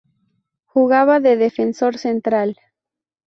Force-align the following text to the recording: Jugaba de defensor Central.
Jugaba 0.65 1.19
de 1.19 1.37
defensor 1.37 1.99
Central. 1.99 2.57